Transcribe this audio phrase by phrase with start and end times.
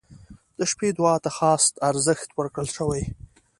[0.59, 3.03] •د شپې دعا ته خاص ارزښت ورکړل شوی.